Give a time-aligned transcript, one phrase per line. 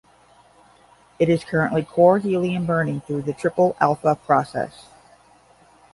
[1.19, 4.87] It is currently core helium burning through the triple alpha process.